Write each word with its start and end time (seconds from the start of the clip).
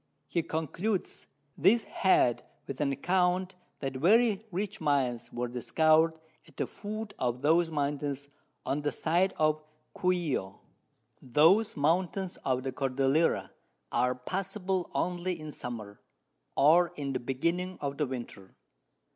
He 0.27 0.41
concludes 0.41 1.27
this 1.55 1.83
Head 1.83 2.43
with 2.65 2.81
an 2.81 2.91
Account 2.91 3.53
that 3.81 3.97
very 3.97 4.47
rich 4.51 4.81
Mines 4.81 5.31
were 5.31 5.47
discover'd 5.47 6.19
at 6.47 6.57
the 6.57 6.65
Foot 6.65 7.13
of 7.19 7.43
those 7.43 7.69
Mountains 7.69 8.27
on 8.65 8.81
the 8.81 8.91
side 8.91 9.31
of 9.37 9.61
Cuio. 9.95 10.55
Those 11.21 11.77
Mountains 11.77 12.37
of 12.43 12.63
the 12.63 12.71
Cordillera 12.71 13.51
are 13.91 14.15
passable 14.15 14.89
only 14.95 15.39
in 15.39 15.51
Summer, 15.51 16.01
or 16.55 16.93
in 16.95 17.13
the 17.13 17.19
Beginning 17.19 17.77
of 17.79 17.97
the 17.99 18.07
Winter. 18.07 18.55